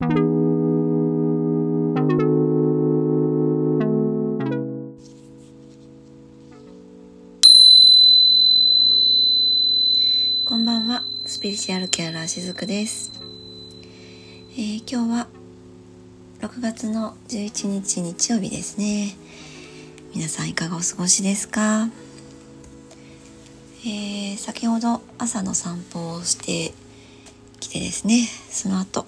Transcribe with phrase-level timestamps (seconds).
[0.00, 0.14] こん
[10.64, 11.02] ばんは。
[11.26, 13.10] スピリチュアルケアラーしずくです、
[14.52, 15.26] えー、今日は
[16.42, 19.16] 6月の11日日曜日ですね。
[20.14, 21.88] 皆さんいかがお過ごしですか、
[23.84, 26.72] えー、先ほど朝の散歩をして
[27.58, 28.28] きてですね。
[28.48, 29.07] その後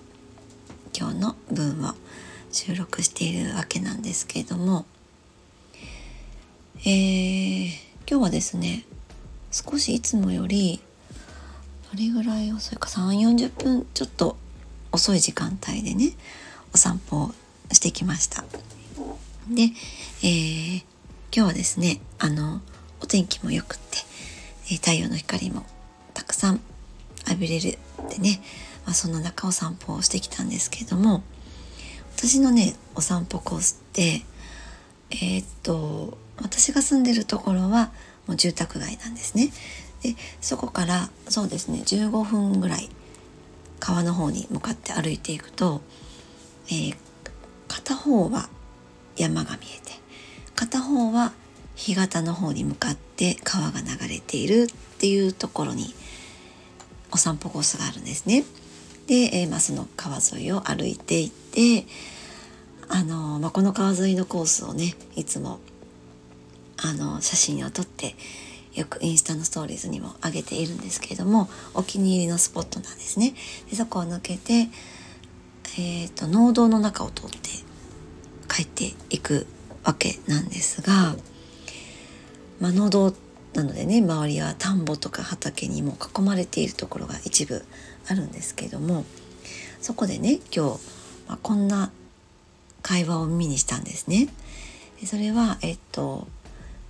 [2.53, 4.87] 収録しているわけなんですけれども
[6.83, 7.67] えー、
[8.09, 8.87] 今日はですね
[9.51, 10.81] 少しいつもより
[11.93, 14.39] どれぐらい遅いか3 4 0分ちょっと
[14.91, 16.13] 遅い時間帯でね
[16.73, 17.35] お散歩を
[17.71, 18.45] してきました。
[19.51, 19.63] で、
[20.23, 20.85] えー、今
[21.33, 22.63] 日はですねあの
[23.03, 23.99] お天気もよくって、
[24.73, 25.67] え太陽の光も
[26.15, 26.61] たくさん
[27.29, 28.41] 浴びれるってね、
[28.87, 31.23] まあ、そんな中お散歩をしてきたんですけれども
[32.17, 34.23] 私のねお散歩コースって
[35.11, 37.91] えー、っと私が住んでるところは
[38.27, 39.51] もう住宅街なんですね。
[40.03, 42.89] でそこからそうですね15分ぐらい
[43.79, 45.83] 川の方に向かって歩いていくと、
[46.69, 46.97] えー、
[47.69, 48.49] 片方は
[49.17, 50.01] 山が見えて
[50.55, 51.33] 片方は
[51.77, 54.67] 干潟の方に向かって川が流れているっ
[54.99, 55.95] ていうところに
[57.11, 58.45] お散歩コースがあるんですね。
[59.11, 61.85] で、えー、まあ、その川沿いを歩いていって
[62.89, 65.59] あの、まあ、この川沿いのコースをねいつも
[66.77, 68.15] あの写真を撮って
[68.73, 73.35] よくインスタのストーリーズにも上げているんですけれどもお気に入りのスポットなんですね。
[73.69, 74.69] でそこを抜けて、
[75.77, 77.39] えーと、農道の中を通って
[78.49, 79.49] 帰っていく
[79.83, 81.17] わけなんですが、
[82.61, 83.13] まあ、農道
[83.55, 87.65] なのでね周りは田んぼとか畑にも囲まれているところが一部
[88.11, 89.05] あるんですけども
[89.81, 90.81] そこでね今日、
[91.29, 91.93] まあ、こんな
[92.83, 94.29] 会話を耳にしたんですね。
[95.07, 96.27] それはえっと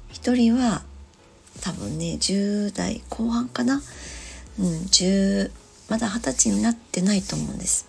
[0.09, 0.83] 一人は
[1.61, 3.83] 多分ね10代後半かな？
[4.59, 5.51] うん10
[5.89, 7.87] まだ二十歳になってないと思うんです。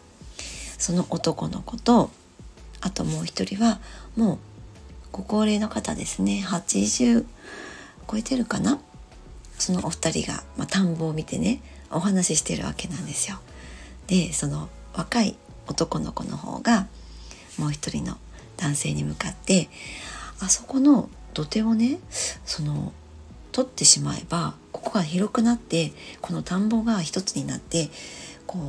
[0.77, 2.11] その男の子と
[2.81, 3.79] あともう一人は
[4.15, 4.37] もう
[5.11, 6.43] ご高齢の方ですね。
[6.45, 7.25] 80
[8.11, 8.79] 超えてるかな？
[9.57, 11.61] そのお二人が、まあ、田んぼを見てね
[11.91, 13.37] お話ししてるわけなんですよ
[14.07, 15.35] でその若い
[15.67, 16.87] 男の子の方が
[17.57, 18.17] もう一人の
[18.57, 19.69] 男性に向かって
[20.39, 21.99] あそこの土手をね
[22.45, 22.93] その
[23.51, 25.91] 取ってしまえばここが広くなって
[26.21, 27.89] この田んぼが一つになって
[28.47, 28.59] こ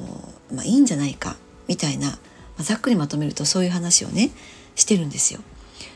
[0.50, 1.36] う、まあ、いいんじゃないか
[1.68, 2.16] みたいな、ま
[2.60, 4.30] あ、ざっくりまとめるとそういう話をね
[4.74, 5.40] してるんですよ。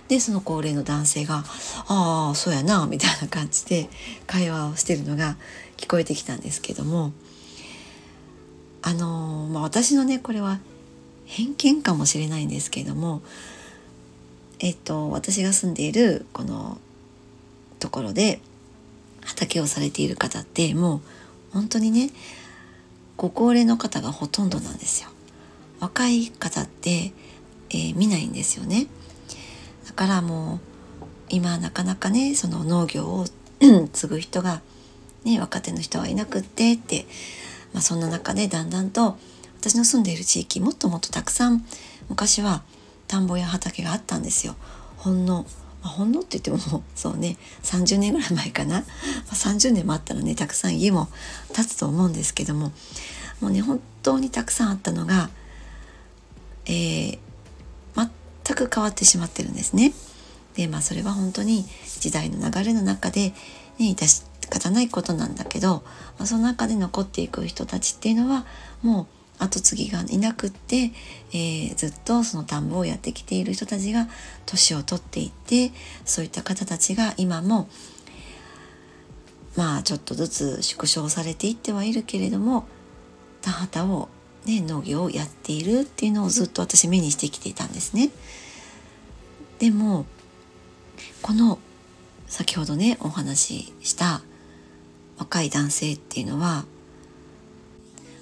[0.08, 1.44] でその高齢の男性が
[1.88, 3.90] 「ああそうやな」みたいな感じで
[4.26, 5.36] 会話をしてるのが
[5.76, 7.12] 聞こえてきたんですけども
[8.82, 10.58] あのー、まあ、私のねこれは
[11.26, 13.22] 偏見かもしれないんですけれども
[14.60, 16.78] えっと私が住んでいるこの
[17.78, 18.40] ところで
[19.24, 21.00] 畑をされている方ってもう
[21.52, 22.10] 本当にね
[23.16, 25.10] ご高齢の方がほとんどなんですよ。
[25.80, 27.12] 若い方って、
[27.70, 28.86] えー、見ないんですよね。
[29.86, 30.60] だからもう
[31.28, 33.26] 今なかなかねその農業を
[33.92, 34.60] 継ぐ人が、
[35.26, 37.04] ね、若手の人はいなくってって、
[37.72, 39.18] まあ、そんな中でだんだんと
[39.60, 41.64] 私の住んでいる地域もっともっとたくさん
[42.08, 42.62] 昔は
[43.08, 44.54] 田んぼや畑があったんですよ。
[44.96, 45.44] ほんの
[45.82, 48.84] まあ、ほんのって言っても そうね30年ぐらい前かな、ま
[49.30, 51.08] あ、30年もあったらねたくさん家も
[51.52, 52.72] 建つと思うんですけども
[53.40, 55.30] もうね本当にたくさんあったのが、
[56.64, 57.18] えー、
[58.44, 59.92] 全く変わってしまってるんですね。
[60.54, 61.66] でまあそれは本当に
[62.00, 63.34] 時代の流れの中で、
[63.78, 65.82] ね、致し仕方ないことなんだけど、
[66.24, 68.46] その中で残っていく人たちっていうのは
[68.80, 69.08] も
[69.40, 70.92] う後継ぎがいなくって、
[71.32, 74.06] えー、ずっとその田んぼをやってきている人たちが
[74.46, 75.72] 年を取っていって
[76.04, 77.68] そういった方たちが今も
[79.56, 82.68] まあちょっとずつ縮小されていってはいるけれども
[83.42, 84.08] 田畑を、
[84.44, 88.10] ね、農業をやっているっていうのをずっと私目にしてきていたんですね。
[89.58, 90.06] でも
[91.20, 91.58] この
[92.28, 94.22] 先ほどねお話しした
[95.18, 96.64] 若い男性っていうのは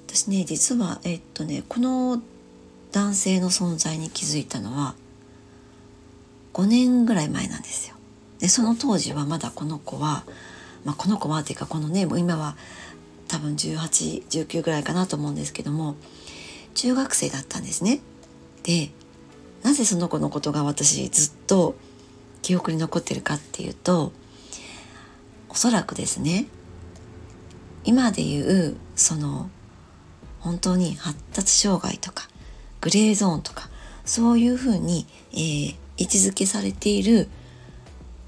[0.06, 2.22] 私ね実はえっとねこの
[2.92, 4.94] 男性の存在に気づいたのは
[6.52, 7.96] 5年ぐらい前なんですよ。
[8.38, 10.24] でその当時はまだこの子は、
[10.84, 12.56] まあ、この子はっていうかこのねもう今は
[13.26, 15.96] 多分1819ぐらいかなと思うんですけども
[16.74, 18.00] 中学生だったんですね。
[18.62, 18.90] で
[19.62, 21.74] なぜその子のことが私ずっと
[22.42, 24.12] 記憶に残ってるかっていうと
[25.48, 26.46] おそらくですね
[27.84, 29.50] 今で言うその
[30.40, 32.28] 本当に発達障害とか
[32.80, 33.68] グレーゾーンとか
[34.04, 37.28] そういうふうに、えー、位置づけされている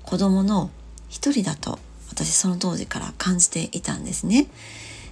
[0.02, 0.70] 子供の
[1.08, 1.78] 一人だと
[2.10, 4.46] 私その当時から感じていたんですね。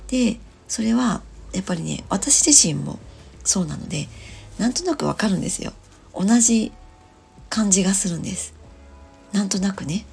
[0.08, 0.38] で
[0.68, 2.98] それはやっぱりね私自身も
[3.44, 4.08] そうなので
[4.58, 5.72] なんとなくわかるんですよ。
[6.14, 6.72] 同じ
[7.50, 8.54] 感じがするんです。
[9.32, 10.06] なんとなくね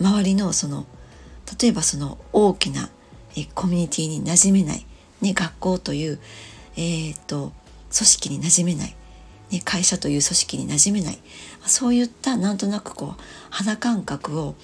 [0.00, 0.86] 周りのその
[1.60, 2.88] 例えばその大きな
[3.36, 4.86] えコミュニティに馴染めない、
[5.20, 6.18] ね、学校という、
[6.76, 7.52] えー、っと
[7.92, 8.94] 組織に馴染めない、
[9.50, 11.18] ね、会社という組織に馴染めない。
[11.66, 14.54] そういったなんとなくこう肌感覚を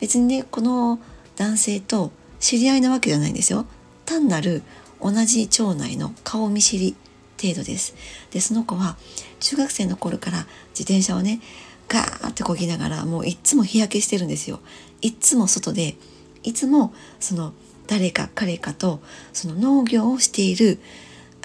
[0.00, 0.98] 別にねこの
[1.36, 3.66] 男性と知り合いなわけじゃないんですよ。
[4.06, 4.62] 単なる
[5.00, 6.96] 同じ町内の顔見知り
[7.40, 7.94] 程度です。
[8.30, 8.96] でその子は
[9.38, 11.40] 中学生の頃から自転車をね
[11.88, 14.60] ガーってこぎながらもういっつも日焼けしてるんですよ。
[15.02, 15.96] いっつも外で
[16.42, 17.52] いつもその
[17.90, 19.00] 誰か彼かと
[19.32, 20.78] その農業をしている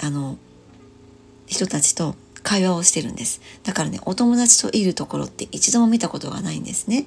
[0.00, 0.38] あの
[1.48, 2.14] 人たちと
[2.44, 7.06] 会話をしてるんですだからねお友達といるところって一度も見たことがないんですね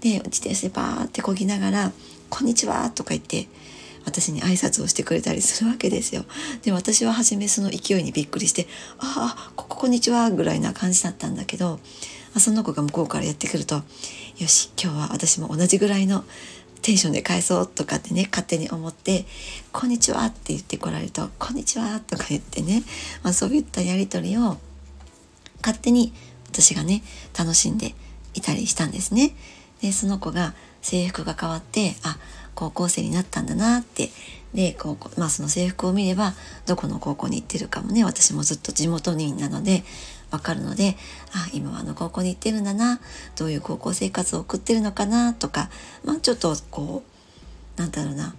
[0.00, 1.92] で自転車でバーってこぎながら
[2.30, 3.46] 「こんにちは」とか言って
[4.06, 6.24] 私に挨拶をしてくれたりするわけですよ。
[6.62, 8.66] で私は初めその勢いにびっくりして
[8.98, 11.78] 「ああこここんにちは」ぐらいな感じだったんだけど
[12.38, 13.82] その子が向こうからやってくると
[14.38, 16.24] 「よし今日は私も同じぐらいの
[16.82, 19.24] テンションで返そうとかってね勝手に思って
[19.72, 22.82] 「こんにちは」って言ってこられると「こんにちは」とか言ってね、
[23.22, 24.58] まあ、そういったやり取りを
[25.62, 26.12] 勝手に
[26.50, 27.02] 私がね
[27.38, 27.94] 楽しんで
[28.34, 29.34] いたりしたんですね。
[29.80, 32.18] でその子が制服が変わってあ
[32.54, 34.10] 高校生になったんだなって
[34.54, 36.34] で高校まあその制服を見れば
[36.66, 39.84] どこの高校に行ってるかもね私もずっと地元民なので
[40.32, 40.96] わかるので
[41.32, 43.00] あ今はあの高校に行ってるんだな
[43.36, 45.70] どういう高校生活を送ってるのかなとか、
[46.04, 47.04] まあ、ちょっとこ
[47.76, 48.34] うなんだろうな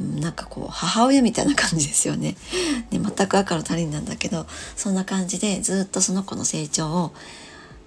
[0.00, 2.36] なんかこう母親みたいな感じですよね。
[2.90, 4.46] ね全く赤の他人なんだけど
[4.76, 7.14] そんな感じでずっとその子の成長を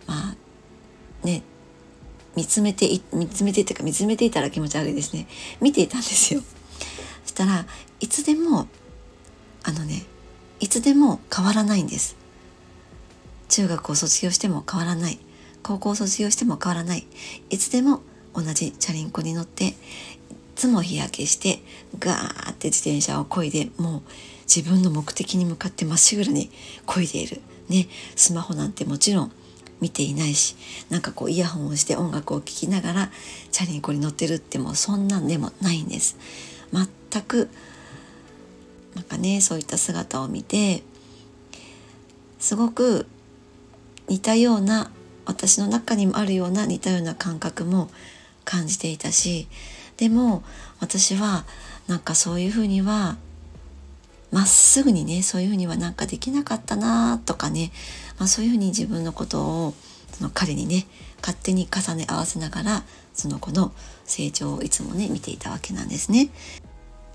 [0.08, 0.36] まあ
[1.24, 1.44] ね
[2.36, 5.28] 見つめて見つめてっていうか見つめていたら気持ち悪いですね。
[5.62, 6.42] 見ていたんですよ。
[7.26, 7.66] そしたら
[8.00, 8.68] いつでも
[9.64, 10.04] あのね
[10.60, 12.19] いつでも変わらないんです。
[13.50, 15.19] 中学を卒業しても変わらない。
[15.62, 17.06] 高校を卒業しても変わらない。
[17.50, 18.01] いつでも
[18.34, 19.75] 同じチャリンコに乗ってい
[20.56, 21.60] つも日焼けして
[21.98, 24.01] ガーって自転車をこいでもう
[24.44, 26.50] 自分の目的に向かってまっしぐらに
[26.86, 27.42] こいでいる。
[27.68, 27.88] ね。
[28.16, 29.31] スマホなんてもちろん
[29.81, 30.56] 見ていないし
[30.90, 33.12] なんかこうイヤホンをして音楽を聴きながら
[33.51, 36.18] チャリンコに乗ってるってもうそんなんでもないんです。
[36.72, 37.50] 全く
[38.96, 40.84] なんかねそういった姿を見て
[42.40, 43.07] すごく
[44.10, 44.92] 似たような
[45.26, 47.90] 私の中にもあるような似たような感覚も
[48.44, 49.48] 感じていたし
[49.98, 50.44] でも
[50.80, 51.46] 私は
[51.88, 53.16] なんかそういうふうには
[54.32, 57.72] まっすぐにねそういうふうにはなんかできなかったなとかね、
[58.18, 59.74] まあ、そういうふうに自分のことを
[60.12, 60.86] その彼にね
[61.22, 62.84] 勝手に重ね合わせながら
[63.14, 63.72] その子の
[64.06, 66.30] 成長をいつもね見ていたわけなんですね。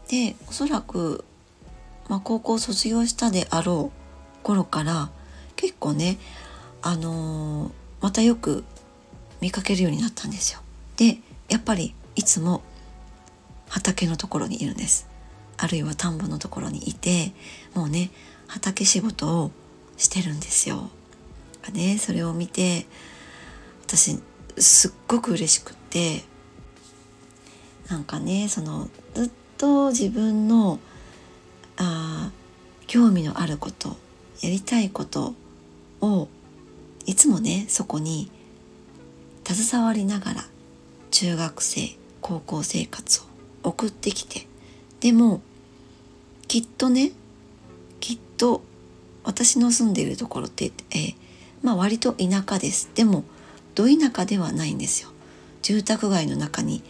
[0.09, 1.25] でおそらく、
[2.09, 5.11] まあ、高校卒業したであろう頃から
[5.57, 6.19] 結構ね
[6.87, 7.73] あのー、
[8.03, 8.63] またよく
[9.41, 10.61] 見かけるようになったんですよ。
[10.97, 11.17] で
[11.49, 12.63] やっぱりいつも
[13.71, 15.09] 畑のところにいるんです。
[15.57, 17.33] あるいは田んぼのところにいて
[17.75, 18.11] もうね
[18.49, 19.51] 畑仕事を
[19.97, 20.91] してるんですよ。
[21.73, 22.87] ね、それを見て
[23.87, 24.21] 私
[24.59, 26.23] すっごく嬉しくって
[27.89, 30.79] なんかねそのずっと自分の
[31.79, 32.31] あ
[32.87, 33.97] 興味のあること
[34.43, 35.35] やりたいこと
[36.03, 36.29] を
[37.07, 38.31] いつもねそこに
[39.47, 40.45] 携わりながら
[41.11, 43.25] 中学生高校生活を
[43.69, 44.47] 送ってきて
[45.01, 45.43] でも
[46.49, 47.13] きっとね
[48.01, 48.63] きっと
[49.25, 51.15] 私の住んでいるところって、えー、
[51.63, 52.91] まあ割と田舎です。
[52.95, 53.25] でも
[53.75, 55.09] ど田舎ではないんですよ。
[55.63, 56.83] 住宅街の中に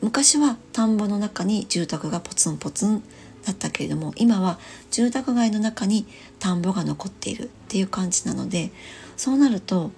[0.00, 3.02] 昔は田んぼの中に住宅がポツンポツン
[3.44, 4.58] だったけれども今は
[4.90, 6.06] 住宅街の中に
[6.38, 8.70] 田んぼが残っているっていう感じなので
[9.16, 9.90] そうなると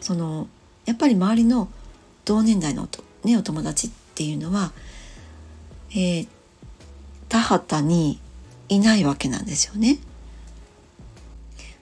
[0.00, 0.48] その
[0.86, 1.68] やっぱり周りの
[2.24, 2.88] 同年代の
[3.24, 4.72] お,、ね、お友達っていうのは、
[5.90, 6.28] えー、
[7.28, 8.20] 田畑に
[8.68, 9.98] いないわけなんですよね。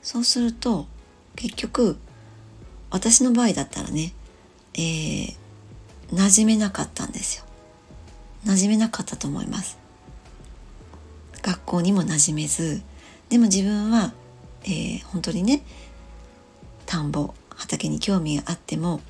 [0.03, 0.87] そうすると
[1.37, 1.99] 結局
[2.91, 4.15] 私の場合だったらね、
[4.75, 5.37] えー、
[6.13, 7.45] 馴染めなかったんですよ。
[8.47, 9.79] 馴染めなかったと思います。
[11.43, 12.83] 学校にも馴染めず
[13.29, 14.13] でも自分は、
[14.65, 15.63] えー、本当にね
[16.89, 19.03] 田んぼ畑に興味があっても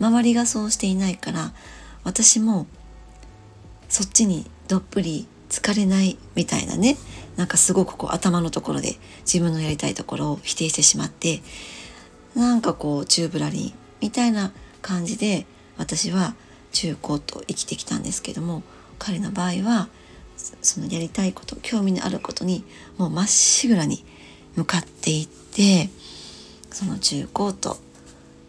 [0.00, 1.52] 周りがそうしていないから
[2.02, 2.66] 私も
[3.90, 6.96] そっちにどっぷり疲れないみたいなね
[7.36, 11.42] なんかすごくこう頭のところで自分のやりたいところを否定してしまって
[12.34, 16.34] なんかこう宙ぶらりんみたいな感じで私は
[16.72, 18.62] 中高と生きてきたんですけども
[18.98, 19.88] 彼の場合は
[20.62, 22.64] そのやりたいこと興味のあることに
[22.96, 24.04] もうまっしぐらに
[24.54, 25.90] 向かっていって
[26.76, 27.78] その中高と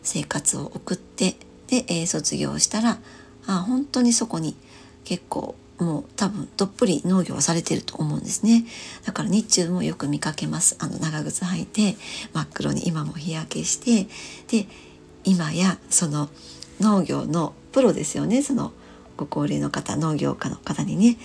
[0.03, 2.97] 生活を送ってで、えー、卒業したら
[3.45, 4.57] あ本当にそこに
[5.05, 8.65] 結構もう多分どっぷり農業をされてると思うんですね。
[9.05, 10.75] だから日中もよく見かけます。
[10.79, 11.95] あの長靴履いて
[12.33, 14.09] 真っ黒に今も日焼けして
[14.49, 14.67] で
[15.23, 16.27] 今やその
[16.81, 18.41] 農業のプロですよね。
[18.41, 18.73] その
[19.15, 21.17] ご高齢の方農業家の方にね。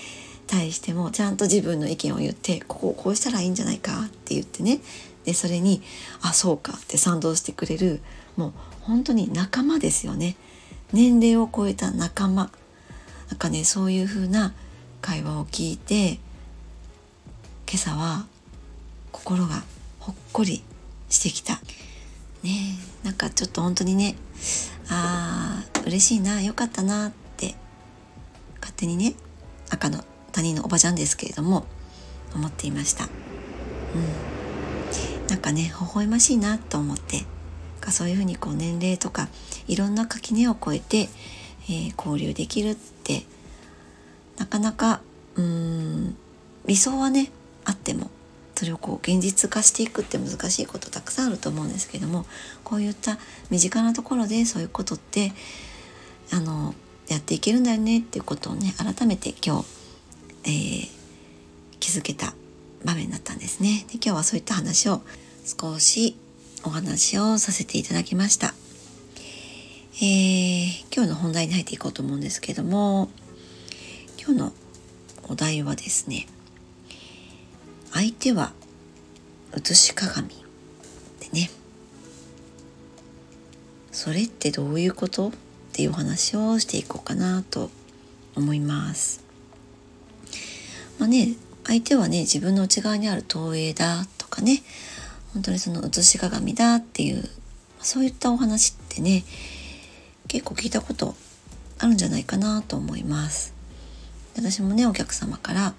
[0.46, 4.80] 対してもちゃんと自分の意見を言ってここをこうしたらいいんじゃないかって言ってね。
[5.24, 5.82] でそれに
[6.20, 8.00] あそうかって賛同してくれる
[8.36, 10.36] もう本当に仲間ですよね。
[10.92, 12.50] 年齢を超えた仲間。
[13.28, 14.52] なんかねそういう風な
[15.00, 16.18] 会話を聞いて
[17.66, 18.26] 今朝は
[19.10, 19.62] 心が
[20.00, 20.62] ほっこり
[21.08, 21.60] してきた。
[22.42, 24.16] ねなんかちょっと本当にね
[24.88, 27.54] あー嬉しいなよかったなって
[28.60, 29.14] 勝手にね
[29.70, 31.66] 赤の他人のおばちゃんですけれども
[32.34, 33.04] 思っていました。
[33.04, 34.41] うん。
[35.28, 37.24] なんかね微笑ましいなと思って
[37.82, 39.28] かそういうふうにこう年齢とか
[39.68, 41.08] いろんな垣根を越えて、
[41.68, 43.24] えー、交流できるって
[44.38, 45.02] なかなか
[45.34, 46.16] うん
[46.66, 47.30] 理想はね
[47.64, 48.10] あっても
[48.54, 52.24] それをこう現実化していくって難しいことたくさんあると思うんですけども
[52.64, 53.18] こういった
[53.50, 55.32] 身近なところでそういうことって
[56.32, 56.74] あの
[57.08, 59.66] やっていけるんだよねっていうことをね改めて今日、
[60.44, 60.88] えー、
[61.80, 62.34] 気づけた
[62.84, 63.84] 場面だったんですね。
[63.88, 65.02] で今日はそういった話を
[65.44, 66.16] 少し
[66.64, 68.54] お話をさせていただきました。
[69.96, 73.10] えー、今日の本題に入っていこうと思うんですけども
[74.18, 74.52] 今日の
[75.24, 76.26] お題はですね
[77.92, 78.52] 相手は
[79.54, 81.50] 写し鏡でね
[83.92, 85.28] それってどういうこと？
[85.28, 85.32] っ
[85.74, 87.70] ていうお話をしていこうかなと
[88.34, 89.22] 思います。
[90.98, 94.62] まあね相手はね自分の内側にある投影だとかね
[95.32, 97.28] 本当にその写し鏡だっていう
[97.80, 99.24] そういったお話ってね
[100.28, 101.14] 結構聞いたこと
[101.78, 103.54] あるんじゃないかなと思います。
[104.36, 105.74] 私もねお客様から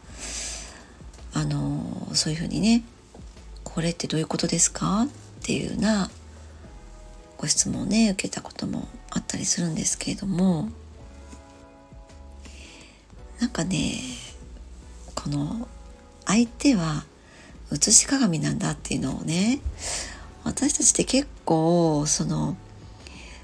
[1.33, 2.83] あのそういうふうにね
[3.63, 5.07] 「これってどういうことですか?」っ
[5.41, 6.11] ていうような
[7.37, 10.69] ご質問をね受けたこともあったりするんですけれども
[13.39, 13.99] なんかね
[15.23, 15.69] この
[16.25, 17.05] 相手は
[17.71, 19.61] 写し鏡なんだっていうのをね
[20.43, 22.57] 私たちって結構その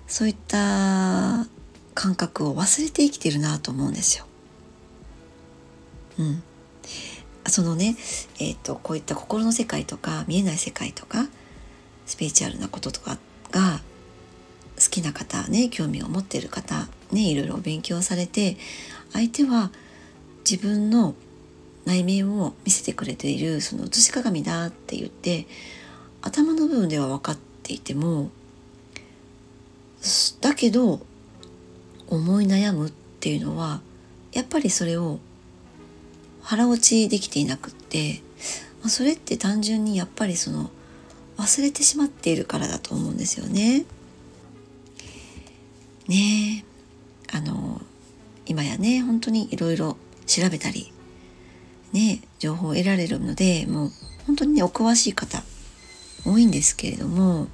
[0.06, 1.48] そういった
[1.94, 4.26] 感覚を忘れて生きてるなと思うんですよ。
[6.18, 6.44] うん、
[7.48, 7.96] そのね、
[8.40, 11.28] えーと、こういった心の世界とか見えない世界とか
[12.06, 13.18] スピリチュアルなこととか
[13.52, 13.80] が
[14.76, 18.58] 好きな方ね興味を持っている方ねいろいろ勉強されて
[19.14, 19.72] 相手は
[20.50, 21.16] 自分の
[21.90, 25.48] 内面を見せてくれているその写し鏡だって言って
[26.22, 28.30] 頭の部分では分かっていても
[30.40, 31.00] だけど
[32.08, 33.82] 思い悩むっていうのは
[34.34, 35.18] やっぱりそれを
[36.44, 38.22] 腹落ちできていなくって、
[38.82, 40.70] まあ、それって単純にやっぱりその
[41.38, 43.86] 忘れてしまっているからだと思うんですよね。
[46.08, 46.64] ね
[47.34, 47.82] えあの
[48.46, 50.92] 今やね本当にいろいろ調べたり
[51.94, 53.92] ね情報を得られるのでもう
[54.28, 55.44] 本当にねお詳しい方
[56.26, 57.48] 多いんですけれども、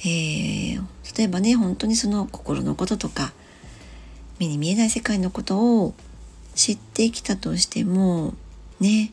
[0.00, 0.82] えー、
[1.16, 3.32] 例えばね本当にその心のこととか
[4.38, 5.94] 目に見えない世界のことを
[6.54, 8.34] 知ってきたとしても
[8.80, 9.12] ね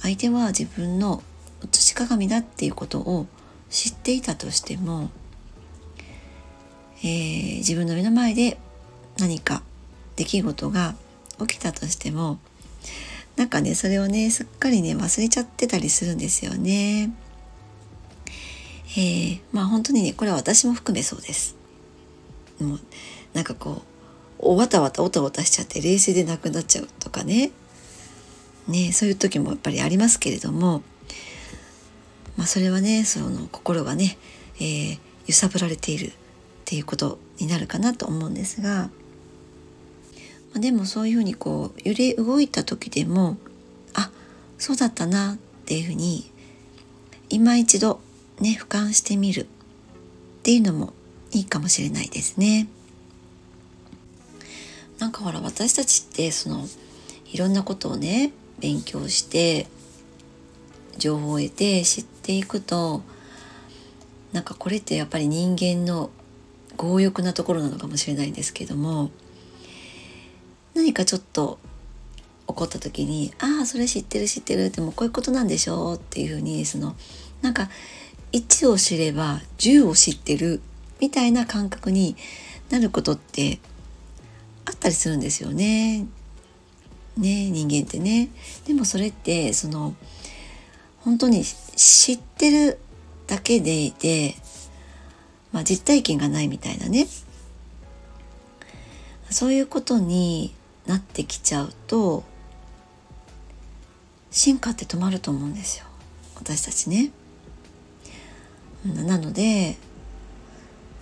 [0.00, 1.22] 相手は自分の
[1.62, 3.26] 写し鏡だっていうことを
[3.70, 5.10] 知っていたとしても、
[7.02, 8.58] えー、自分の目の前で
[9.18, 9.62] 何か
[10.16, 10.94] 出来事が
[11.40, 12.38] 起きたとしても
[13.38, 17.12] なんかねそれをねすっかりね忘れちゃってたりするんですよね。
[18.96, 21.56] えー、まあ本当にねこれは私も含めそうです。
[22.60, 22.80] もう
[23.34, 23.82] なんかこう
[24.40, 27.52] おわたわたおたおたしちゃって冷静でなくなっちゃうとかね
[28.66, 30.82] ねそういう時もやっぱりありますけれども、
[32.36, 34.18] まあ、それはねその心がね、
[34.56, 36.12] えー、揺さぶられているっ
[36.64, 38.90] ていうことになるかなと思うんですが、
[40.54, 43.36] でもそういうふうにこう揺れ動いた時でも
[43.94, 44.10] あ
[44.58, 45.36] そうだったなっ
[45.66, 46.30] ていうふうに
[47.28, 48.00] 今一度
[48.40, 49.46] ね俯瞰してみるっ
[50.42, 50.92] ていうのも
[51.32, 52.68] いいかもしれないですね。
[54.98, 56.64] なんかほら私たちってその
[57.32, 59.66] いろんなことをね勉強して
[60.96, 63.02] 情報を得て知っていくと
[64.32, 66.10] なんかこれってやっぱり人間の
[66.76, 69.10] 強欲なところなのかもしれないんですけども
[70.78, 71.58] 何かちょっと
[72.46, 76.94] 起こった時に「ああそれ知ってる知ってる」ってもうこういうことなんでしょうっていうふうにその
[77.42, 77.68] なんか
[78.30, 80.60] 1を知れば10を知ってる
[81.00, 82.16] みたいな感覚に
[82.70, 83.58] なることって
[84.66, 86.06] あったりするんですよね。
[87.16, 88.28] ね人間ってね。
[88.64, 89.96] でもそれってその
[91.00, 92.78] 本当に知ってる
[93.26, 94.36] だけでいて、
[95.50, 97.08] まあ、実体験がないみたいなね
[99.30, 100.54] そういうことに
[100.88, 102.24] なってきちゃうと
[104.30, 105.84] 進化って止まると思うんですよ。
[106.34, 107.10] 私たちね。
[108.84, 109.76] なので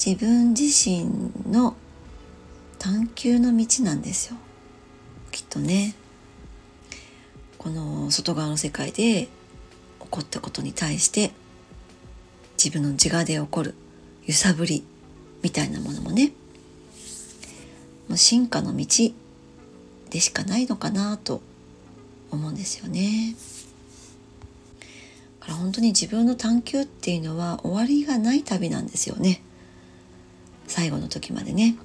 [0.05, 1.77] 自分自身の
[2.79, 4.37] 探求の道なんですよ。
[5.31, 5.95] きっとね。
[7.57, 9.29] この外側の世界で起
[10.11, 11.33] こったことに対して
[12.63, 13.75] 自分の自我で起こる
[14.25, 14.85] 揺さぶり
[15.43, 16.33] みたいなものもね。
[18.09, 19.13] もう進化の道。
[20.11, 21.41] でしかないのかなと
[22.31, 23.35] 思うんですよね。
[25.41, 29.43] だから本当に自分の探求っていうのは終わりがない旅なんですよね。
[30.67, 31.77] 最後の時までね。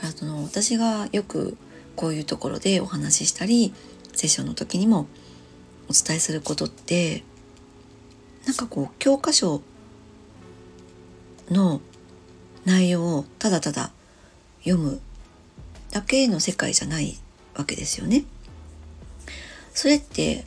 [0.00, 1.56] あその私がよく
[1.96, 3.72] こういうところでお話ししたり
[4.12, 5.06] セッションの時にも
[5.88, 7.24] お伝えすることって
[8.46, 9.62] なんかこう教科書
[11.50, 11.80] の
[12.64, 13.92] 内容をただただ
[14.64, 15.00] 読む
[15.94, 17.16] だけの世界じゃない
[17.54, 18.24] わけですよね。
[19.72, 20.44] それって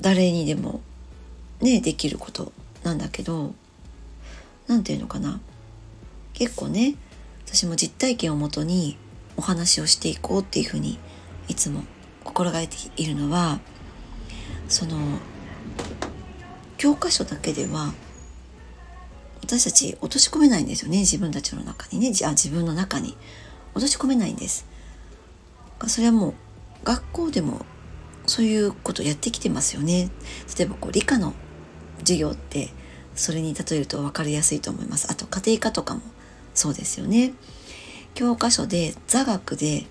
[0.00, 0.80] 誰にでも
[1.60, 2.52] ねできること
[2.84, 3.52] なんだけど
[4.68, 5.40] 何て言うのかな。
[6.34, 6.94] 結構ね
[7.46, 8.96] 私も実体験をもとに
[9.36, 11.00] お話をしていこうっていうふうに
[11.48, 11.82] いつも
[12.22, 13.58] 心がけているのは
[14.68, 15.18] その
[16.76, 17.92] 教科書だけでは
[19.40, 22.12] 私たち落とし込めないんですよね自分たちの中にね。
[22.24, 23.16] あ自分の中に。
[23.74, 24.66] 落とし込めないんです。
[25.86, 26.34] それはもう
[26.84, 27.64] 学校でも
[28.26, 30.10] そういうことやってきてますよね。
[30.56, 31.34] 例えばこう理科の
[32.00, 32.70] 授業って
[33.14, 35.08] それに例えると分かりやすいと思います。
[35.10, 36.00] あと家庭科とかも
[36.54, 37.32] そうですよね。
[38.14, 39.86] 教科書で座学で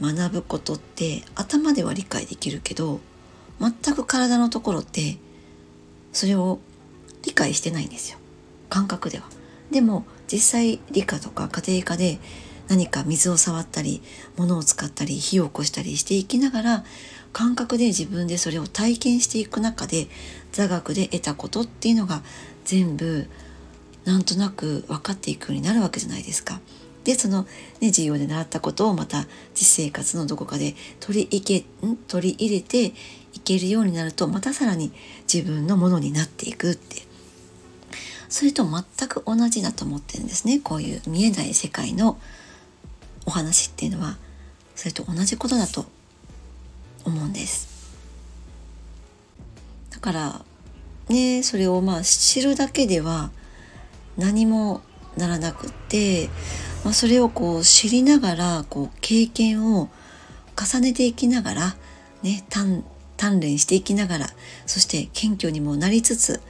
[0.00, 3.00] 学ぶことって頭では理解できるけど
[3.60, 5.16] 全く体のところって
[6.12, 6.60] それを
[7.24, 8.18] 理解してないんですよ。
[8.68, 9.24] 感覚では。
[9.70, 12.18] でも実際理科とか家庭科で
[12.68, 14.02] 何か水を触ったり
[14.36, 16.84] 物を使ったり火を起こしたりしていきながら
[17.32, 20.08] 感覚で自分でそれを体験していく中で
[20.52, 22.22] 座学で得たことっていうのが
[22.64, 23.26] 全部
[24.04, 26.60] なんとなく分かっていくようになるわけじゃないですか。
[27.04, 27.44] でその、
[27.80, 31.64] ね、授業で習ったことをまた実生活のどこかで取り入け
[32.06, 32.92] 取り入れて
[33.34, 34.92] いけるようになるとまたさらに
[35.32, 37.08] 自分のものになっていくって。
[38.28, 40.60] それと全く同じだと思ってるんですね。
[40.62, 42.18] こういう見えない世界の
[43.28, 44.16] お話っていうのは
[44.74, 45.84] それと同じことだと
[47.04, 47.68] 思うんです。
[49.90, 50.44] だから
[51.10, 53.30] ねそれをまあ知るだけでは
[54.16, 54.80] 何も
[55.18, 56.30] ならなくって、
[56.84, 59.90] まあ、それをこう知りながらこう経験を
[60.56, 61.76] 重ねていきながら
[62.22, 62.82] ね鍛
[63.40, 64.26] 錬していきながら
[64.64, 66.40] そして謙虚にもなりつつ、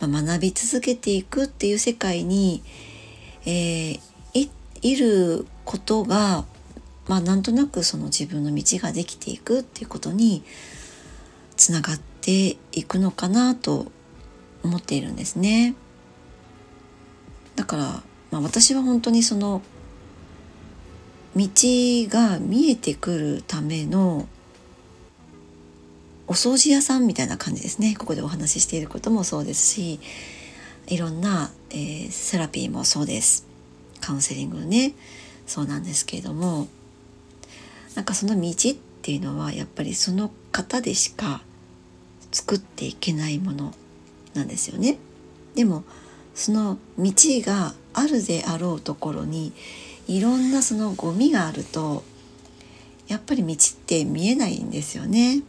[0.00, 2.64] まあ、学び続けていくっていう世界に、
[3.44, 4.00] えー、
[4.34, 4.50] い
[4.82, 6.46] いることが、
[7.06, 10.42] まあ、なんとなくその自分の道ができていくっていうことに
[11.58, 13.92] つながっていくのかなと
[14.62, 15.74] 思っているんですね。
[17.56, 17.82] だから、
[18.30, 19.60] まあ、私は本当にその
[21.36, 21.46] 道
[22.08, 24.26] が見えてくるための
[26.28, 30.00] お掃除屋さんみたいな感じですねここでお話ししていることもそうですし
[30.86, 33.46] いろんな、えー、セラピーもそうです
[34.00, 34.94] カウンセリングね
[35.46, 36.68] そうなんですけれども
[37.94, 41.42] なんかその道っていうのはやっぱりその方でしか
[42.32, 43.72] 作っていけないもの
[44.34, 44.98] なんですよね。
[45.54, 45.84] でも
[46.34, 49.54] その道があるであろうところに
[50.06, 52.04] いろんなそのゴミがあると
[53.08, 53.56] やっぱり道っ
[53.86, 55.42] て見えないんですよね。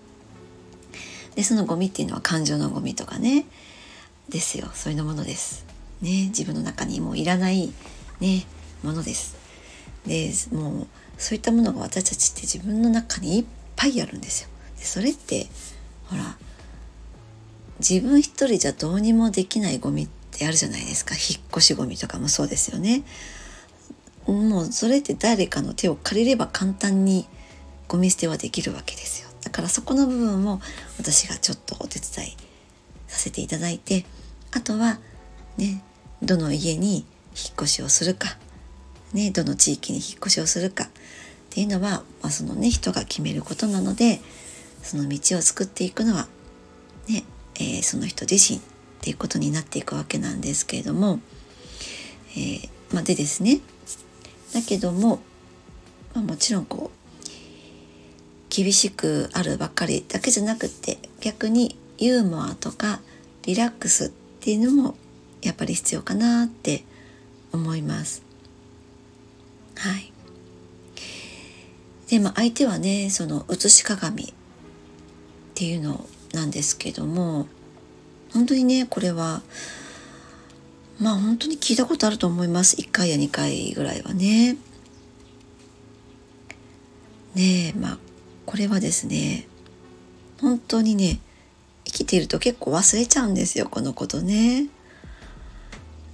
[1.36, 3.46] でそのゴミっていうのは感情のゴミとかね
[4.30, 5.66] ですよそういうものです。
[6.02, 7.72] ね自分の中にもういらない
[8.20, 8.46] ね
[8.84, 9.37] ものです。
[10.08, 14.50] でもうそういったものが私たちって自分の中にいっぱいあるんですよ。
[14.78, 15.48] でそれって
[16.06, 16.38] ほら
[17.80, 23.04] 自分一人じゃどうにもできないゴミってあるじゃないですか引っ越しゴミとかもそうですよね。
[24.26, 27.26] もうそれって誰かの手を借りれば簡単に
[27.88, 30.62] ゴミ捨てはできるわけですよだからそこの部分も
[31.00, 32.38] 私がちょっとお手伝い
[33.08, 34.06] させていただいて
[34.52, 35.00] あとは
[35.58, 35.82] ね
[36.22, 37.06] どの家に引っ
[37.56, 38.36] 越しをするか、
[39.14, 40.88] ね、どの地域に引っ越しをするかっ
[41.50, 44.20] ていうのは、まあ、そのね人が決めることなので
[44.84, 46.28] その道を作っていくのは
[47.10, 47.24] ね、
[47.56, 48.62] えー、その人自身っ
[49.02, 51.20] ていうことになっていくわけなんですけれども、
[52.36, 53.60] えー、まあ、でですね
[54.54, 55.22] だけども、
[56.14, 56.98] まあ、もちろんこう
[58.50, 63.02] 厳しくあるばっかりだけじゃなくて逆にユーモアとか
[63.44, 64.96] リラックスっていうのも
[65.42, 66.84] やっぱり必要かなって
[67.52, 68.27] 思います。
[69.78, 70.12] はい。
[72.10, 74.28] で、まあ相手はね、その写し鏡っ
[75.54, 77.48] ていうのなんですけども、
[78.34, 79.42] 本当にね、これは、
[81.00, 82.78] まあ本当に聞いたことあると思います。
[82.78, 84.58] 1回や2回ぐらいはね。
[87.36, 87.98] ねえ、まあ
[88.46, 89.48] これはですね、
[90.42, 91.20] 本当にね、
[91.86, 94.68] 生きていると結構忘れちゃうんですよ、このことね。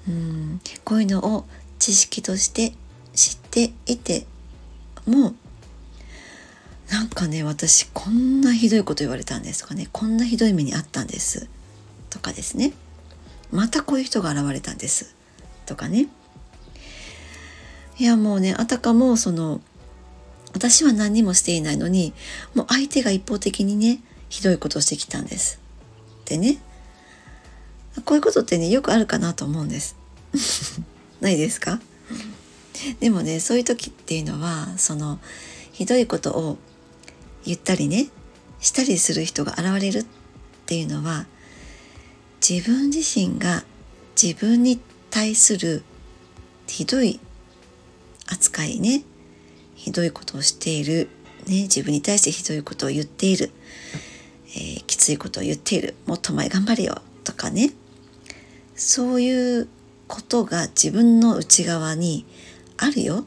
[0.07, 1.45] うんこういうのを
[1.79, 2.73] 知識として
[3.53, 4.25] ていて
[5.05, 5.35] も
[6.89, 11.47] なんかね私こんなひどいこと言われたんですとかねこんなひどい目にあったんです
[12.09, 12.73] とかですね。
[13.51, 15.15] またこういう人が現れたんです
[15.67, 16.07] とかね。
[17.99, 19.61] いやもうねあたかもその
[20.53, 22.13] 私は何にもしていないのに
[22.55, 25.59] もう相手が一方的にねひどいことをしてきたんです。
[26.25, 26.57] でね
[28.05, 29.95] こういうことってねよくあるかなと思うんです。
[31.21, 31.79] ないですか？
[32.99, 35.19] でもねそういう時っていうのはその
[35.71, 36.57] ひどいことを
[37.45, 38.07] 言ったりね
[38.59, 40.05] したりする人が現れるっ
[40.65, 41.25] ていうのは
[42.47, 43.63] 自分自身が
[44.21, 45.83] 自分に対する
[46.67, 47.19] ひどい
[48.27, 49.03] 扱いね
[49.75, 51.09] ひどいことをしている、
[51.45, 53.51] ね、自分に対してひどいことを言っている、
[54.55, 57.73] えー、きついことを言っているもっと前頑張れよとかね
[58.75, 59.67] そういう
[60.07, 62.25] ことが自分の内側に
[62.77, 63.23] あるよっ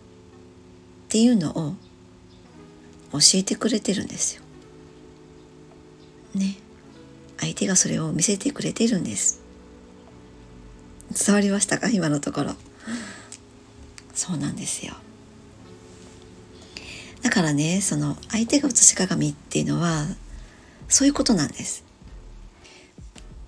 [1.08, 1.74] ていうのを
[3.12, 4.42] 教えてくれてるんですよ。
[6.34, 6.56] ね。
[7.38, 9.40] 相手がそれを見せてくれてるんです。
[11.26, 11.88] 伝わりましたか？
[11.88, 12.54] 今のところ。
[14.14, 14.94] そうなんですよ。
[17.22, 20.06] だからねその相手が写し鏡っていうのは
[20.88, 21.84] そういうことなんです。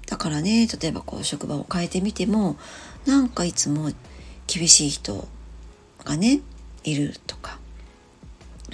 [0.06, 2.56] だからね例えばこう職場を変えてみても
[3.06, 3.90] なんかいつも
[4.46, 5.28] 厳しい人
[6.04, 6.40] がね
[6.84, 7.58] いるとか。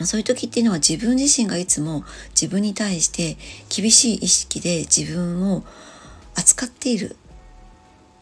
[0.02, 3.37] そういう時っていうのは自分自身がいつも自分に対して
[3.68, 5.64] 厳しい意識で自分を
[6.34, 7.16] 扱っているっ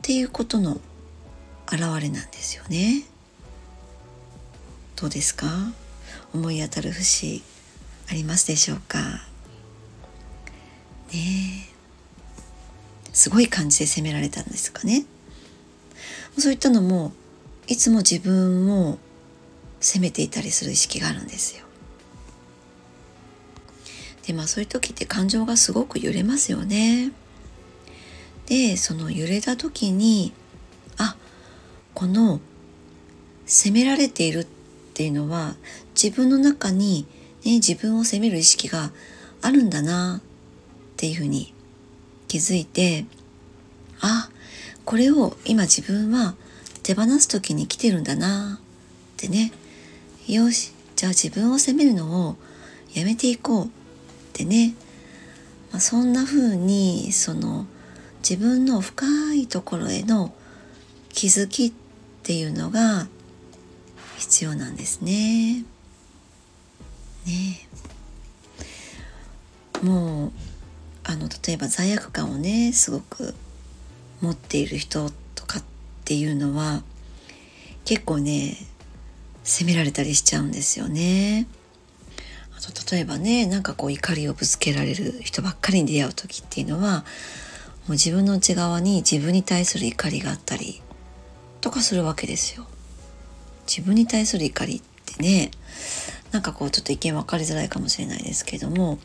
[0.03, 0.81] ていうことの
[1.73, 3.05] 表れなんですよね。
[4.97, 5.47] どうですか？
[6.35, 7.43] 思い当たる節
[8.11, 8.99] ありますでしょうか？
[11.13, 11.69] ね
[13.15, 15.07] すごい感じで責められたんですかね。
[16.39, 17.13] そういったのも
[17.73, 18.99] いつも自分を
[19.81, 21.65] 責めていたりする意識があるんですよ。
[24.27, 27.13] でまあそういう時って感情がすごく揺れますよね。
[28.45, 30.35] でその揺れた時に
[30.99, 31.17] あ
[31.95, 32.43] この
[33.47, 34.47] 責められているっ
[34.93, 35.55] ていうのは
[35.95, 37.07] 自分の中に、
[37.43, 38.93] ね、自分を責める意識が
[39.41, 40.23] あるんだなっ
[40.99, 41.55] ていうふうに
[42.29, 43.07] 気づいて
[44.03, 44.29] あ
[44.85, 46.35] これを今自分は
[46.83, 48.61] 手放す時に来てるんだな。
[48.61, 49.53] ってね。
[50.27, 50.73] よし。
[50.97, 52.37] じゃあ自分を責めるのを
[52.95, 53.67] やめていこう。
[53.67, 53.69] っ
[54.33, 54.75] てね、
[55.71, 57.67] まあ、そんな風にその
[58.29, 60.33] 自分の深いところへの
[61.11, 61.73] 気づきっ
[62.23, 63.07] ていうのが
[64.17, 65.65] 必要なんですね。
[67.27, 67.69] ね
[69.83, 70.33] もう
[71.05, 73.35] あの例えば罪悪感をねすごく
[74.21, 75.11] 持っている人
[76.13, 76.83] っていうのは
[77.87, 78.55] 結構ね
[79.45, 81.47] 責められたりしちゃうんですよね。
[82.55, 87.05] あと例えばねなんかこう怒りをぶつけられる人ばっかりに出会う時っていうのはも
[87.89, 90.83] う自分の内側に自分に対する怒りがあったり
[91.63, 92.67] とかするわけですよ。
[93.67, 94.83] 自分に対する怒りっ
[95.17, 95.51] てね
[96.31, 98.99] なんかこうちょっと意見分かりづらいかもしれないですけども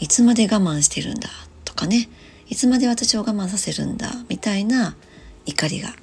[0.00, 1.28] いつまで我慢してるんだ
[1.66, 2.08] とかね
[2.48, 4.96] いつまで私を我慢させるんだみたいな
[5.46, 5.94] 怒りが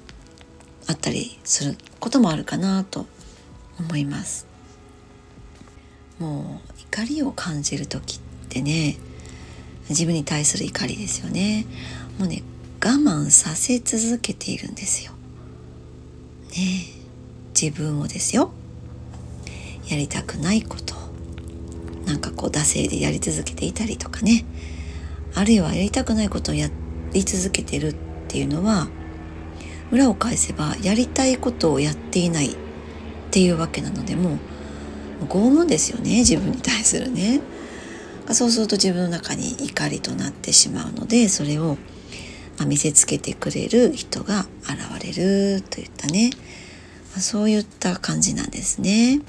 [0.86, 3.06] あったりすることもあるかなと
[3.78, 4.46] 思います。
[6.18, 8.96] もう怒りを感じる時ってね
[9.88, 11.66] 自分に対する怒りですよね。
[12.18, 12.42] もうね
[12.84, 15.12] 我慢させ続けているんですよ。
[16.56, 16.86] ね
[17.60, 18.52] 自分をですよ。
[19.88, 20.94] やりたくないこと。
[22.06, 24.44] なんかこう惰性でやり続けていたりとかね。
[25.34, 26.70] あるいはやりたくないことをや
[27.12, 27.96] り続けてるっ
[28.28, 28.88] ていうのは
[29.90, 32.56] 裏を返せばやりたいことをやっていないっ
[33.30, 34.38] ていうわけなのでも
[35.22, 37.40] う拷問ですよね 自分に対するね。
[38.30, 41.76] そうすると自分の中に怒りとなってしまうのでそれを
[42.66, 45.12] 見せつけてくれる人が現れ
[45.56, 46.30] るといったね
[47.18, 49.20] そういった感じなんですね。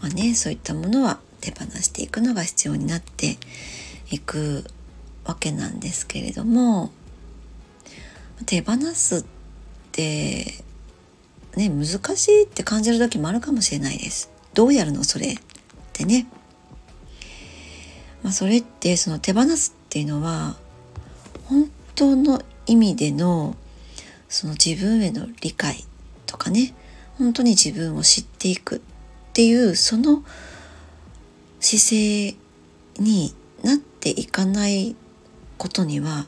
[0.00, 3.36] まあねそういったものは手放していくのが必要になって
[4.10, 4.64] いく
[5.24, 6.92] わけなんですけれども
[8.44, 9.24] 手放すっ
[9.92, 10.64] て
[11.56, 14.30] ね難しいって感じる時もあるかもしれないです。
[14.54, 15.36] どうやるのそれっ
[15.92, 16.26] てね。
[18.22, 20.56] まあ、それってその手放すっていうのは
[21.46, 23.56] 本当の意味での
[24.28, 25.84] その自分への理解
[26.26, 26.74] とかね
[27.18, 28.80] 本当に自分を知っていくっ
[29.32, 30.22] ていうその
[31.60, 32.36] 姿勢
[32.98, 34.96] になっていかない
[35.58, 36.26] ことには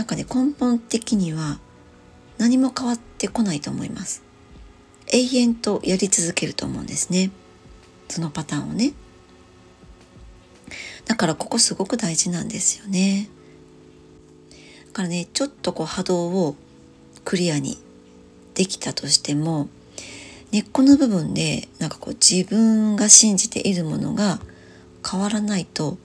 [0.00, 1.60] なんかね根本的には
[2.38, 4.22] 何も変わってこないと思います。
[5.12, 7.30] 永遠とやり続けると思うんですね。
[8.08, 8.94] そのパターンをね。
[11.04, 13.28] だからここすごく大事なんですよね。
[14.86, 16.56] だからねちょっとこう波動を
[17.26, 17.76] クリアに
[18.54, 19.68] できたとしても
[20.50, 24.40] 根っこの部分でなんかこう自分が信じているものが
[25.06, 25.98] 変わらないと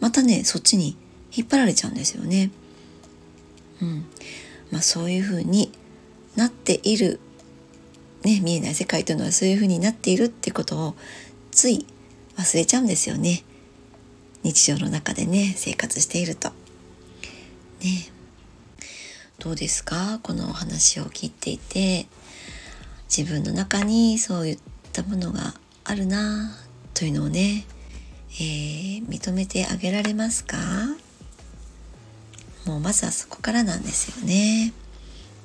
[0.00, 0.96] またねそっちに
[1.32, 2.50] 引っ張られちゃうんですよね。
[3.82, 4.04] うん。
[4.70, 5.72] まあ、そういうふうに
[6.36, 7.20] なっている、
[8.22, 10.94] ね、見えない世界というのはそういうふうになっているってことを
[11.50, 11.86] つい
[12.36, 13.44] 忘れちゃうんですよね。
[14.42, 16.50] 日常の中でね生活していると。
[17.82, 18.08] ね。
[19.38, 20.20] どうですか？
[20.22, 22.06] このお話を聞いていて。
[23.14, 24.58] 自分の中にそういっ
[24.92, 26.56] たものがあるな
[26.94, 27.66] というのをね、
[28.34, 30.56] えー、認めてあげられますか？
[32.66, 34.72] もうまずはそこからなんですよね。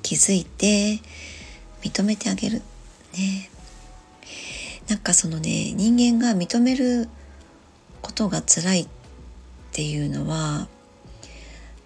[0.02, 1.00] 気づいて
[1.82, 2.62] 認めてあげる
[3.14, 3.50] ね。
[4.88, 7.08] なんかそのね人間が認める
[8.02, 8.88] ことが辛いっ
[9.72, 10.68] ていうのは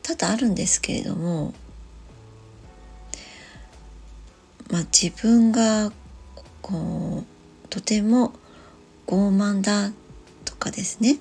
[0.02, 1.54] 多々あるんですけれども
[4.70, 5.90] まあ、自分が
[6.62, 8.32] こうとても
[9.06, 9.90] 傲慢だ
[10.44, 11.18] とかですね。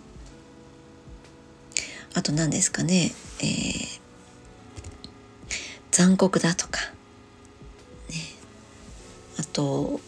[2.14, 3.99] あと何ですかね、えー、
[6.00, 6.80] 残酷だとか、
[8.10, 8.16] ね、
[9.38, 10.00] あと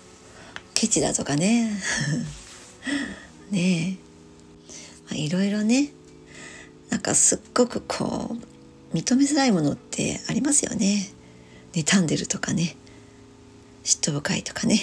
[0.74, 1.82] ケチだとかね。
[3.52, 3.98] ね。
[4.00, 4.74] え、
[5.08, 5.92] まあ、いろいろね。
[6.90, 8.38] なんかすっごくこ
[8.94, 11.12] う認めづらいものってありますよね。
[11.74, 12.78] 妬んでるとかね。
[13.84, 14.80] 嫉妬深いとかね。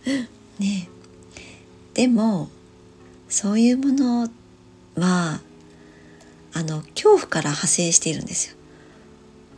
[0.58, 0.88] ね。
[1.92, 2.48] でも
[3.28, 4.30] そういうもの
[4.94, 5.42] は
[6.54, 8.56] あの恐怖から派生しているんですよ。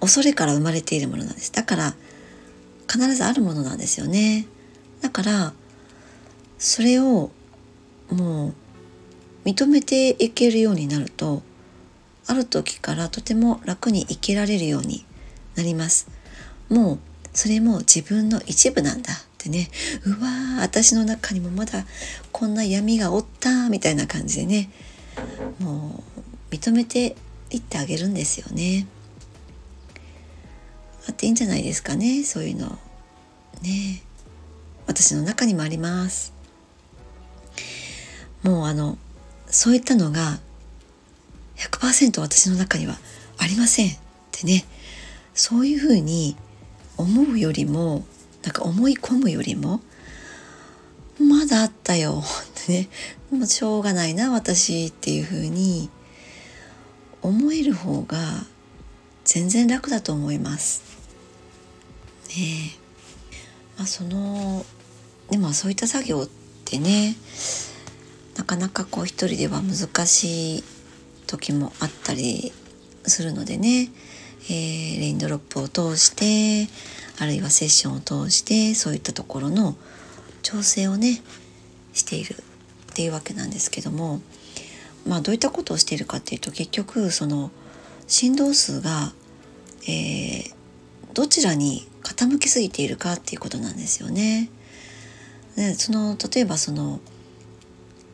[0.05, 1.51] 恐れから生まれているものなんです。
[1.53, 1.95] だから
[2.90, 4.47] 必ずあるものなんですよね。
[5.01, 5.55] だから
[6.59, 7.31] それを
[8.11, 8.55] もう
[9.49, 11.43] 認めていけるようになると
[12.27, 15.07] ある時からとても楽に生きられるように
[15.57, 16.09] なります。
[16.69, 16.99] もう
[17.33, 19.12] それも自分の一部なんだ。
[19.12, 19.69] ってね
[20.07, 21.85] うわー私の中にもまだ
[22.33, 24.71] こんな闇がおったみたいな感じでね
[25.61, 26.03] も
[26.51, 27.14] う認めて
[27.51, 28.87] いってあげるんですよね。
[31.09, 32.79] あっていいんじゃないですかねそういうの。
[33.62, 34.03] ね
[34.87, 36.33] 私の中にもあります。
[38.43, 38.99] もうあの
[39.47, 40.38] そういったのが
[41.57, 42.99] 100%私の中には
[43.38, 43.88] ありません。
[43.88, 43.93] っ
[44.31, 44.64] てね
[45.35, 46.37] そういうふうに
[46.97, 48.05] 思うよりも
[48.43, 49.81] なんか思い込むよりも
[51.19, 52.23] まだあったよ。
[52.23, 52.88] ってね
[53.31, 55.90] もうしょうがないな私っていうふうに
[57.23, 58.19] 思える方が
[59.25, 60.93] 全然楽だと思います。
[62.37, 62.77] ね。
[63.77, 64.64] まあ、その
[65.31, 66.29] でもそういった作業っ
[66.64, 67.16] てね
[68.37, 70.64] なかなかこう一人では難しい
[71.27, 72.53] 時もあったり
[73.05, 73.90] するのでね。
[74.47, 76.70] えー、レインドロップを通して
[77.18, 79.75] あるいはセッションを通してそういったところの
[80.42, 81.23] 調整をね
[81.94, 84.20] しているっていうわけなんですけども。
[85.07, 87.51] まあどういったことをしているかっていうと結局その
[88.07, 89.12] 振動数が、
[89.87, 90.55] えー、
[91.12, 94.51] どちらに傾きすぎているかっていうことなんですよね。
[95.57, 97.01] でその例えばその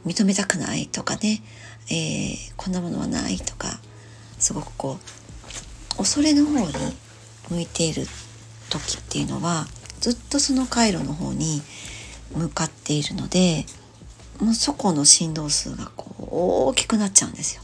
[0.07, 1.42] 認めたくないとかね、
[1.90, 3.81] えー、こんなものはないとか
[4.38, 4.98] すごくこ
[5.94, 6.66] う恐れの方に
[7.50, 8.07] 向いている
[8.70, 9.66] 時っていうのは
[10.00, 11.61] ずっとその回路の方に
[12.35, 13.66] 向かっているので
[14.40, 16.24] もうそこの振動数がこう
[16.68, 17.62] 大きくなっちゃうんですよ。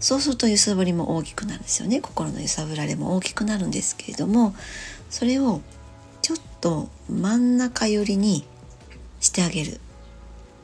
[0.00, 4.52] そうすると揺さぶりも大きくなるんですよね心の揺さぶられも大きくなるんですけれども
[5.12, 5.60] それを
[6.22, 8.46] ちょっと真ん中寄りに
[9.20, 9.78] してあげる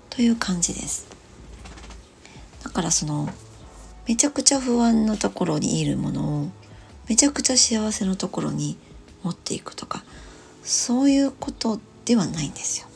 [0.09, 1.07] という感じです
[2.65, 3.29] だからその
[4.07, 6.49] めちゃくちゃ不安のところにいるものを
[7.11, 8.79] めちゃくちゃ幸せのところに
[9.23, 10.03] 持っていくとか
[10.63, 12.89] そういうことではないんですよ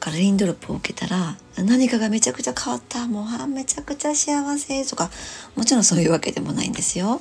[0.00, 5.10] からレンドロップを受けたら何かがめちゃくちゃ変わったもうめちゃくちゃ幸せとか
[5.56, 7.20] もちろんそういうわけでもないんですよ。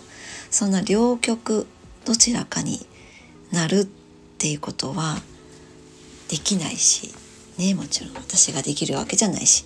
[0.52, 1.68] そんな両極
[2.06, 2.86] どちらかに
[3.52, 3.88] なるっ
[4.38, 5.18] ていうことは
[6.30, 7.14] できないし
[7.58, 9.66] ねもちろん私ができるわけじゃないし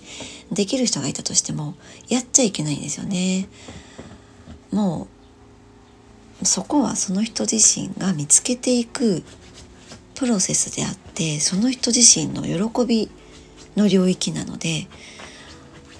[0.52, 1.74] できる人がいたとしても
[2.08, 3.48] やっちゃいけないんですよね。
[4.72, 5.08] も
[6.42, 9.22] うそこはその人自身が見つけていく
[10.14, 13.10] プロセスであってその人自身の喜び
[13.76, 14.86] の領域なので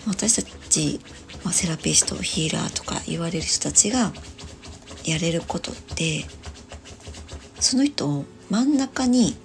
[0.06, 1.00] 私たち、
[1.44, 4.12] まあ、セラピストヒーラーとか言われる人たちが
[5.10, 6.24] やれることって
[7.58, 9.36] その人を真ん中に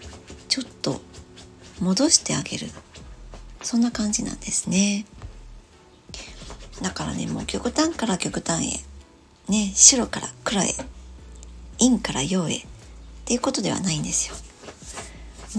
[0.47, 1.01] ちょっと
[1.82, 2.67] 戻してあげる。
[3.62, 5.06] そんな感じなんですね。
[6.82, 8.80] だからねもう極端から極端へ。
[9.51, 10.73] ね白から黒へ。
[11.80, 12.58] 陰から陽へ。
[12.58, 12.62] っ
[13.25, 14.36] ていうことではないんですよ。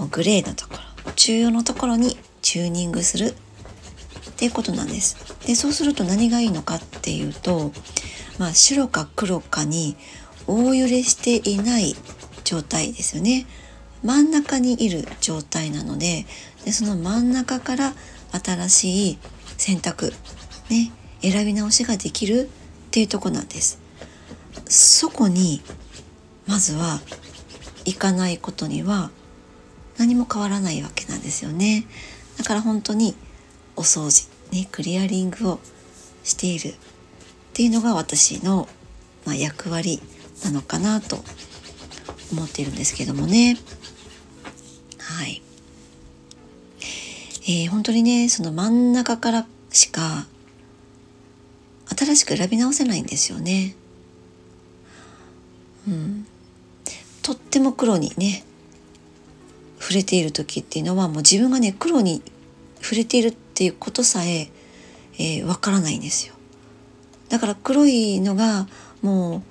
[0.01, 1.13] もうグレーのところ。
[1.13, 3.35] 中央のところにチューニングする。
[4.31, 5.17] っていうことなんです。
[5.47, 7.73] でそうすると何がいいのかっていうと、
[8.39, 9.97] まあ、白か黒かに
[10.47, 11.95] 大揺れしていない
[12.45, 13.47] 状態ですよね。
[14.05, 16.27] 真ん中にいる状態なので
[16.65, 17.95] でその真ん中から
[18.31, 19.19] 新しい
[19.57, 20.13] 選択
[20.71, 23.81] ね選び直しができるっていうとこなんです。
[24.69, 25.63] そこに
[26.47, 27.01] まずは
[27.85, 29.11] 行かないことには
[29.97, 31.87] 何も変わらないわけなんですよね
[32.37, 33.15] だから本当に
[33.77, 35.61] お掃除ねクリアリングを
[36.25, 36.75] している
[37.57, 38.69] っていうのが私の、
[39.25, 40.03] まあ、役割
[40.45, 41.17] なのかなと
[42.31, 43.57] 思っているんですけどもね。
[44.99, 45.41] はい、
[47.45, 50.27] えー、本当にねその真ん中からしか
[51.99, 53.75] 新しく選び直せないんですよね。
[55.89, 56.27] うん。
[57.23, 58.45] とっても黒にね
[59.81, 62.21] 触れている時っていうのはもう自分がね黒に
[62.83, 64.51] 触れているっていうことさえ
[65.15, 66.36] えー、わからないんですよ。
[67.29, 68.67] だから黒いのが
[69.03, 69.43] も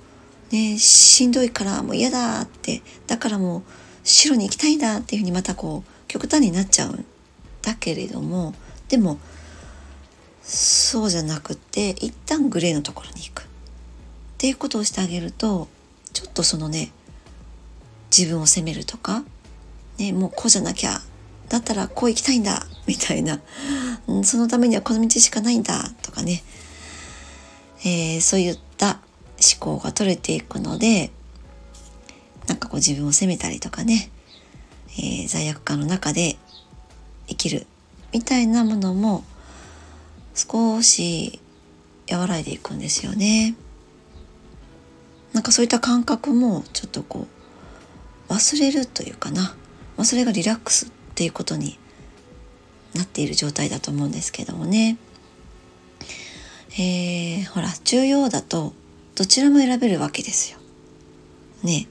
[0.50, 3.62] うねしんどいからもう嫌だってだからもう
[4.04, 7.04] 白に行きたいんだっていうふうにまたこう極端になっちゃうん
[7.62, 8.54] だけれども
[8.88, 9.18] でも
[10.42, 13.42] そうじゃなくて一旦グレーのところに行く。
[13.42, 13.44] っ
[14.38, 15.66] ていうことをしてあげると
[16.12, 16.92] ちょっとそのね
[18.16, 19.24] 自分を責めるとか
[19.98, 21.00] ね、もうこうじゃなきゃ
[21.48, 23.40] だったらこう行きたいんだみたいな、
[24.06, 26.42] うん、そのためにはこの道しかないんだとかね、
[27.80, 29.00] えー、そういった
[29.36, 31.10] 思考が取れていくので
[32.46, 34.10] なんかこう自分を責めたりとかね、
[34.98, 36.36] えー、罪悪感の中で
[37.28, 37.66] 生きる
[38.12, 39.24] みたいなものも
[40.34, 41.40] 少し
[42.10, 43.56] 和らいでいくんですよね。
[45.32, 47.26] なんかそういった感覚もちょっとこ
[48.28, 49.54] う忘れるというかな
[49.96, 51.78] まあ、それがリラックスっていうことに
[52.94, 54.98] なっている状態だと思うんですけどもね。
[56.78, 58.72] えー、ほら重要だと
[59.14, 60.58] どちらも選べるわけですよ。
[61.62, 61.88] ね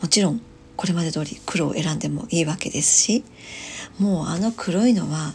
[0.00, 0.40] もちろん
[0.76, 3.24] これまで通り黒を選んでもいいわけですし
[3.98, 5.34] もうあの黒いのは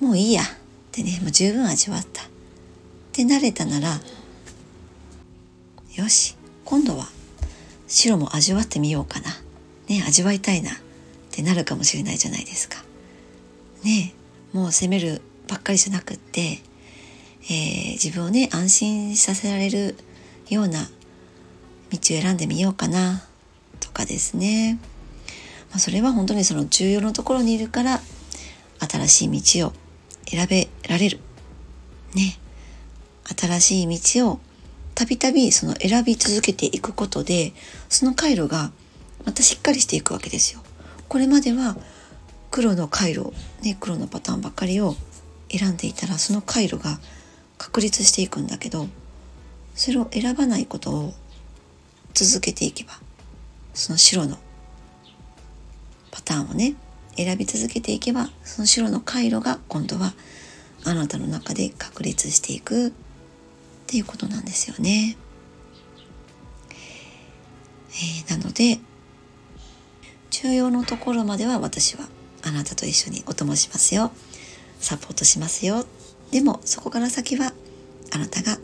[0.00, 0.44] もういいやっ
[0.92, 2.26] てねもう十分味わったっ
[3.12, 4.00] て慣れたなら
[5.94, 7.08] よし今度は
[7.86, 9.30] 白も味わってみようかな
[9.88, 10.74] ね味わいたいなっ
[11.30, 12.82] てなるかもしれないじゃないですか。
[13.84, 14.14] ね
[14.52, 16.60] もう責めるばっかりじゃなくって、
[17.44, 19.96] えー、自分をね安心させられる
[20.50, 20.88] ような
[21.90, 23.24] 道を選んでみようかな
[23.80, 24.78] とかですね、
[25.70, 28.00] まあ、それは本当にその重要なところにいるから
[28.80, 29.72] 新しい道を
[30.26, 31.20] 選べられる。
[32.14, 32.38] ね。
[33.36, 34.40] 新しい道を
[34.94, 37.52] たびたびその選び続けていくことで
[37.88, 38.72] その回路が
[39.24, 40.60] またしっかりしていくわけですよ。
[41.08, 41.76] これまでは
[42.50, 44.96] 黒の回路、ね、黒のパターンばっかりを
[45.50, 46.98] 選んでいたらその回路が
[47.58, 48.88] 確立していくんだけど
[49.74, 51.14] それを選ばないことを
[52.14, 52.92] 続けていけば
[53.74, 54.38] その白の
[56.10, 56.74] パターンをね
[57.16, 60.14] 選び続けていけばその白の回路が今度は
[60.84, 62.92] あなたの中で確立していくっ
[63.86, 65.16] ていうことなんですよね。
[67.90, 68.78] えー、なので
[70.30, 72.08] 重要のところまでは私は
[72.44, 74.12] あなたと一緒にお供しますよ
[74.78, 75.84] サポートしますよ
[76.30, 77.52] でもそこから先は
[78.12, 78.56] あなたが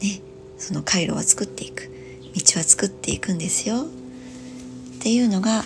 [0.00, 0.20] ね
[0.58, 1.90] その回路は作っていく
[2.34, 3.86] 道は作っていくんですよ。
[3.86, 5.64] っていうのが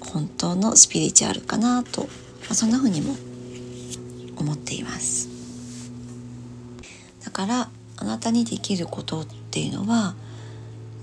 [0.00, 2.08] 本当のスピリチュアルかなと、ま
[2.50, 3.16] あ、そんな風にも
[4.36, 5.28] 思っています。
[7.24, 10.14] だからあなたにできることっていうのは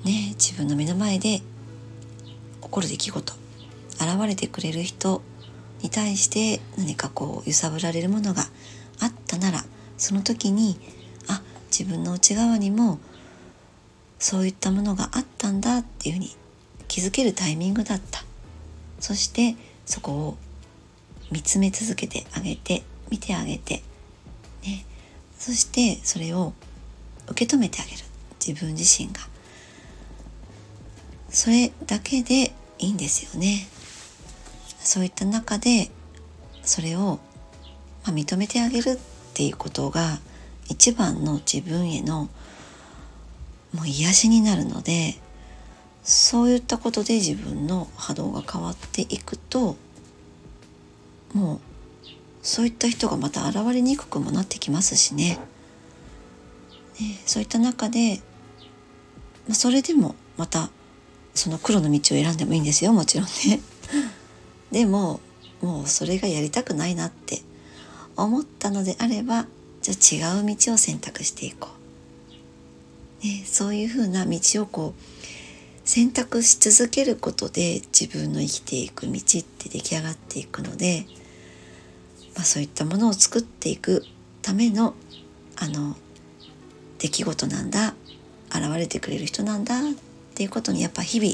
[0.05, 1.43] ね自分の目の前で起
[2.61, 3.33] こる出来事
[3.93, 5.21] 現れてくれる人
[5.81, 8.43] に対して何かこう揺さぶられるものが
[8.99, 9.65] あったなら
[10.01, 10.79] その時に
[11.27, 12.97] あ自分の内側にも
[14.17, 16.35] そういったものがあったんだっていうふうに
[16.87, 18.23] 気づけるタイミングだった。
[18.99, 20.37] そしてそこを
[21.31, 22.81] 見つめ続けてあげて
[23.11, 23.83] 見てあげて、
[24.63, 24.85] ね、
[25.37, 26.53] そしてそれを
[27.27, 27.97] 受け止めてあげる。
[28.45, 29.19] 自分自身が。
[31.29, 33.67] それだけでいいんですよね。
[34.79, 35.91] そういった中で
[36.63, 37.19] それを、
[38.03, 38.99] まあ、認めてあげる
[39.41, 40.19] っていうことが
[40.69, 42.29] 一番の自分への
[43.73, 45.15] もう癒しになるので
[46.03, 49.77] そういったことで自分の波動が変わっていくと
[51.33, 51.59] もう
[52.43, 55.39] そういった人がまた現れにくくもなってきますしね。
[56.99, 58.17] ねそういった中で、
[59.47, 60.69] まあ、それでもまた
[61.33, 63.59] その黒の道を選んでもいいんですよもちろんね。
[64.71, 65.19] でも
[65.61, 67.41] もうそれがやりたくないなって
[68.21, 69.45] 思ったのであれば
[69.81, 71.69] じゃあ違う道を選択していこ
[73.23, 75.01] う、ね、そういうふうな道をこう
[75.83, 81.05] 選択し続けることで自分の生きていく道って出来上がっていくので、
[82.35, 84.05] まあ、そういったものを作っていく
[84.41, 84.93] ための
[85.57, 85.95] あの
[86.99, 87.95] 出来事なんだ
[88.49, 89.83] 現れてくれる人なんだっ
[90.35, 91.33] ていうことにやっぱ日々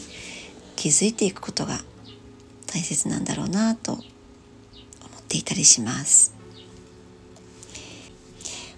[0.75, 1.79] 気づいていくことが
[2.67, 4.03] 大切なんだろうなと思っ
[5.27, 6.36] ていたりします。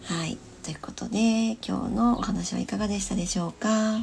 [0.09, 0.39] はい。
[0.63, 3.99] ということで、今日のお話はいかがでしたでしょうか？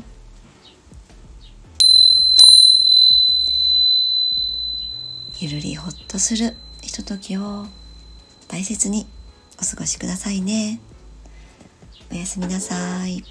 [5.41, 7.67] ゆるりほっとするひとときを
[8.47, 9.09] 大切に
[9.61, 10.79] お過ごしくださいね。
[12.13, 13.25] おやすみなさい。